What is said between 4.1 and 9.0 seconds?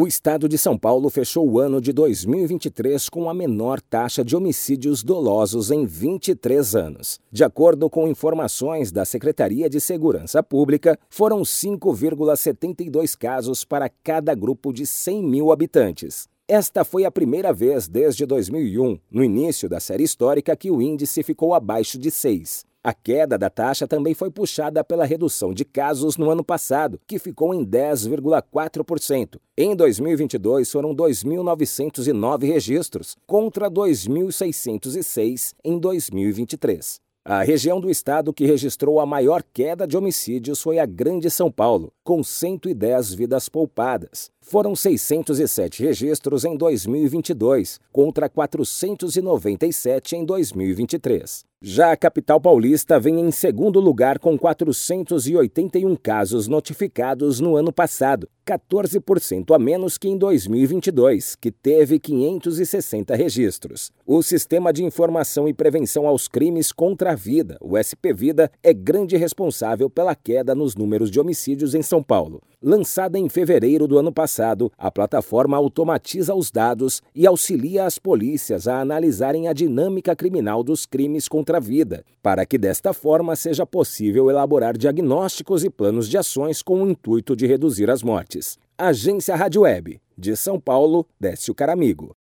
de homicídios dolosos em 23 anos. De acordo com informações